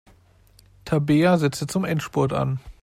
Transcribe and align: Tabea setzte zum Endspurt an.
Tabea 0.83 1.37
setzte 1.37 1.67
zum 1.67 1.85
Endspurt 1.85 2.33
an. 2.33 2.59